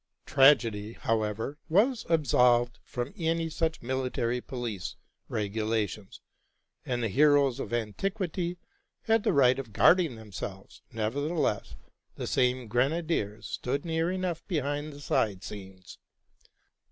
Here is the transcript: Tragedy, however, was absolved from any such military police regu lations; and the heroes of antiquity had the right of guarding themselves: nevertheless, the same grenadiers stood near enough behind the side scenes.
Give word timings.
Tragedy, 0.25 0.93
however, 0.93 1.59
was 1.69 2.07
absolved 2.09 2.79
from 2.83 3.13
any 3.17 3.51
such 3.51 3.83
military 3.83 4.41
police 4.41 4.95
regu 5.29 5.53
lations; 5.69 6.21
and 6.83 7.03
the 7.03 7.07
heroes 7.07 7.59
of 7.59 7.71
antiquity 7.71 8.57
had 9.03 9.21
the 9.21 9.31
right 9.31 9.59
of 9.59 9.73
guarding 9.73 10.15
themselves: 10.15 10.81
nevertheless, 10.91 11.75
the 12.15 12.25
same 12.25 12.65
grenadiers 12.67 13.45
stood 13.45 13.85
near 13.85 14.09
enough 14.09 14.43
behind 14.47 14.91
the 14.91 15.01
side 15.01 15.43
scenes. 15.43 15.99